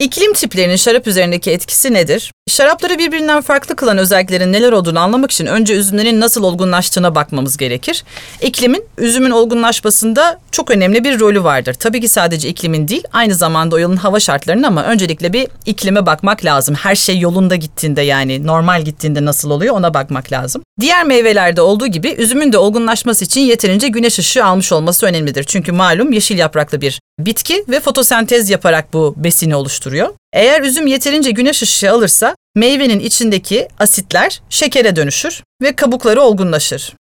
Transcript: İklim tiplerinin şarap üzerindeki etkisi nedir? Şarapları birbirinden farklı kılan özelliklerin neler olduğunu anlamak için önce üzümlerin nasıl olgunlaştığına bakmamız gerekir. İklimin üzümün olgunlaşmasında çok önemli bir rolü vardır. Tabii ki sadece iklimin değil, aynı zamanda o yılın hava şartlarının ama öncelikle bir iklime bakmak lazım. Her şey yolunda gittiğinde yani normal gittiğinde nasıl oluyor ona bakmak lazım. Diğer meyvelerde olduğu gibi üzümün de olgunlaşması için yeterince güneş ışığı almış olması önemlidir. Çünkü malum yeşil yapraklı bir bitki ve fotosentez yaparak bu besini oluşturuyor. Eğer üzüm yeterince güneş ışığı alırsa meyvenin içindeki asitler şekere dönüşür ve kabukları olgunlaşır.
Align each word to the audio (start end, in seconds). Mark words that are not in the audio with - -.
İklim 0.00 0.32
tiplerinin 0.32 0.76
şarap 0.76 1.06
üzerindeki 1.06 1.50
etkisi 1.50 1.92
nedir? 1.92 2.32
Şarapları 2.48 2.98
birbirinden 2.98 3.40
farklı 3.40 3.76
kılan 3.76 3.98
özelliklerin 3.98 4.52
neler 4.52 4.72
olduğunu 4.72 5.00
anlamak 5.00 5.30
için 5.30 5.46
önce 5.46 5.74
üzümlerin 5.74 6.20
nasıl 6.20 6.42
olgunlaştığına 6.42 7.14
bakmamız 7.14 7.56
gerekir. 7.56 8.04
İklimin 8.42 8.84
üzümün 8.98 9.30
olgunlaşmasında 9.30 10.40
çok 10.52 10.70
önemli 10.70 11.04
bir 11.04 11.20
rolü 11.20 11.44
vardır. 11.44 11.74
Tabii 11.74 12.00
ki 12.00 12.08
sadece 12.08 12.48
iklimin 12.48 12.88
değil, 12.88 13.02
aynı 13.12 13.34
zamanda 13.34 13.76
o 13.76 13.78
yılın 13.78 13.96
hava 13.96 14.20
şartlarının 14.20 14.62
ama 14.62 14.84
öncelikle 14.84 15.32
bir 15.32 15.48
iklime 15.66 16.06
bakmak 16.06 16.44
lazım. 16.44 16.74
Her 16.74 16.94
şey 16.94 17.18
yolunda 17.18 17.56
gittiğinde 17.56 18.02
yani 18.02 18.46
normal 18.46 18.82
gittiğinde 18.82 19.24
nasıl 19.24 19.50
oluyor 19.50 19.74
ona 19.74 19.94
bakmak 19.94 20.32
lazım. 20.32 20.62
Diğer 20.80 21.04
meyvelerde 21.04 21.60
olduğu 21.60 21.86
gibi 21.86 22.08
üzümün 22.08 22.52
de 22.52 22.58
olgunlaşması 22.58 23.24
için 23.24 23.40
yeterince 23.40 23.88
güneş 23.88 24.18
ışığı 24.18 24.44
almış 24.44 24.72
olması 24.72 25.06
önemlidir. 25.06 25.44
Çünkü 25.44 25.72
malum 25.72 26.12
yeşil 26.12 26.38
yapraklı 26.38 26.80
bir 26.80 27.00
bitki 27.18 27.64
ve 27.68 27.80
fotosentez 27.80 28.50
yaparak 28.50 28.92
bu 28.92 29.14
besini 29.16 29.56
oluşturuyor. 29.56 30.08
Eğer 30.32 30.62
üzüm 30.62 30.86
yeterince 30.86 31.30
güneş 31.30 31.62
ışığı 31.62 31.90
alırsa 31.90 32.36
meyvenin 32.54 33.00
içindeki 33.00 33.68
asitler 33.78 34.42
şekere 34.50 34.96
dönüşür 34.96 35.42
ve 35.62 35.76
kabukları 35.76 36.22
olgunlaşır. 36.22 36.96